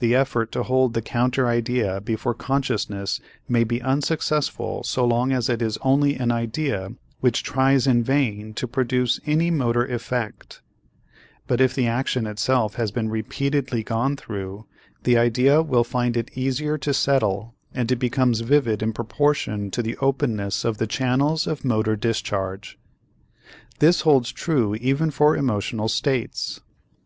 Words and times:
The 0.00 0.14
effort 0.14 0.52
to 0.52 0.64
hold 0.64 0.92
the 0.92 1.00
counter 1.00 1.46
idea 1.48 2.02
before 2.02 2.34
consciousness 2.34 3.22
may 3.48 3.64
be 3.64 3.80
unsuccessful 3.80 4.82
so 4.84 5.02
long 5.06 5.32
as 5.32 5.48
it 5.48 5.62
is 5.62 5.78
only 5.80 6.14
an 6.14 6.30
idea 6.30 6.92
which 7.20 7.42
tries 7.42 7.86
in 7.86 8.02
vain 8.02 8.52
to 8.52 8.68
produce 8.68 9.18
any 9.24 9.50
motor 9.50 9.86
effect; 9.86 10.60
but 11.46 11.62
if 11.62 11.74
the 11.74 11.86
action 11.86 12.26
itself 12.26 12.74
has 12.74 12.90
been 12.90 13.08
repeatedly 13.08 13.82
gone 13.82 14.14
through, 14.14 14.66
the 15.04 15.16
idea 15.16 15.62
will 15.62 15.84
find 15.84 16.18
it 16.18 16.36
easier 16.36 16.76
to 16.76 16.92
settle 16.92 17.54
and 17.72 17.90
it 17.90 17.96
becomes 17.96 18.40
vivid 18.40 18.82
in 18.82 18.92
proportion 18.92 19.70
to 19.70 19.82
the 19.82 19.96
openness 20.02 20.66
of 20.66 20.76
the 20.76 20.86
channels 20.86 21.46
of 21.46 21.64
motor 21.64 21.96
discharge. 21.96 22.78
This 23.78 24.02
holds 24.02 24.32
true 24.32 24.74
even 24.74 25.10
for 25.10 25.34
emotional 25.34 25.88
states. 25.88 26.60